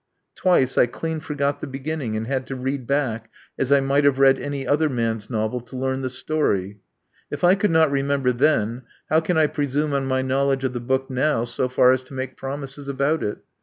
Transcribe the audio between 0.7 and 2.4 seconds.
I clean forgot the beginning, and